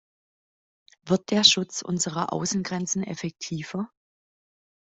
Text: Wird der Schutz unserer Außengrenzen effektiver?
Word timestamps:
Wird 1.05 1.29
der 1.29 1.43
Schutz 1.43 1.83
unserer 1.83 2.33
Außengrenzen 2.33 3.03
effektiver? 3.03 3.91